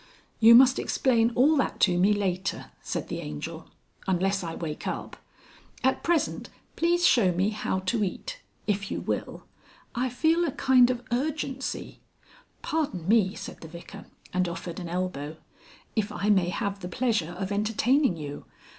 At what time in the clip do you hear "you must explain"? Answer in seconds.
0.39-1.31